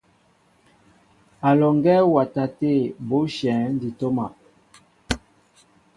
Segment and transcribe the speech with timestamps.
[1.47, 2.71] A lɔŋgɛ wɔtaté
[3.07, 4.25] bushɛŋ di toma.